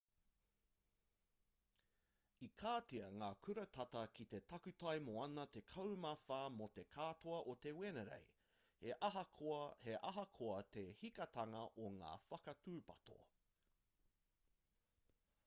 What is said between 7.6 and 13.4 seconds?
te wenerei he aha koa te hikitanga o ngā whakatūpato